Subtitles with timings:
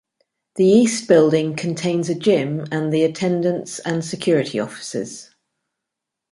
[0.55, 5.29] The East Building contains a gym and the Attendance and Security offices.